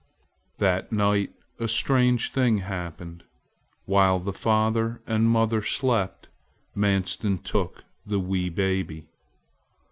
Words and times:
That 0.57 0.91
night 0.91 1.31
a 1.59 1.67
strange 1.67 2.31
thing 2.31 2.57
happened. 2.57 3.23
While 3.85 4.17
the 4.17 4.33
father 4.33 4.99
and 5.05 5.29
mother 5.29 5.61
slept, 5.61 6.27
Manstin 6.75 7.37
took 7.43 7.83
the 8.03 8.19
wee 8.19 8.49
baby. 8.49 9.05